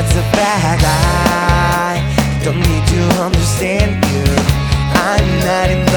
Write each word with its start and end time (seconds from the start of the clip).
that's 0.00 0.16
a 0.16 0.26
bad 0.32 0.80
I 0.82 2.00
don't 2.42 2.56
need 2.56 2.86
to 2.88 3.02
understand 3.20 4.02
you. 4.08 4.24
I'm 4.96 5.28
not 5.44 5.68
in 5.68 5.89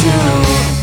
to 0.00 0.79